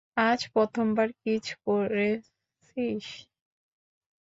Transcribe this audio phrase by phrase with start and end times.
[0.21, 3.07] আজ প্রথমবার কিস করেছিস।